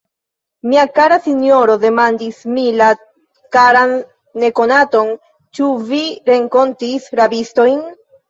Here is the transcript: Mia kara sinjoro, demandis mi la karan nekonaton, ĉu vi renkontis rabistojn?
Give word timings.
Mia 0.69 0.83
kara 0.99 1.17
sinjoro, 1.25 1.73
demandis 1.81 2.39
mi 2.55 2.63
la 2.79 2.87
karan 3.57 3.93
nekonaton, 4.45 5.13
ĉu 5.59 5.69
vi 5.91 6.01
renkontis 6.33 7.07
rabistojn? 7.21 7.79